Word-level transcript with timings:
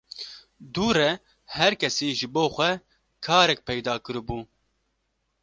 Dû 0.73 0.87
re 0.95 1.09
her 1.57 1.73
kesî 1.81 2.09
ji 2.19 2.27
bo 2.33 2.43
xwe 2.55 2.71
karek 3.25 3.59
peyda 3.67 3.95
kiribû 4.05 4.37